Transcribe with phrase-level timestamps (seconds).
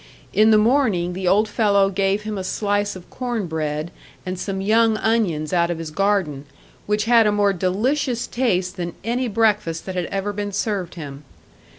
[0.33, 3.91] In the morning the old fellow gave him a slice of corn bread
[4.25, 6.45] and some young onions out of his garden,
[6.87, 11.23] which had a more delicious taste than any breakfast that had ever been served him.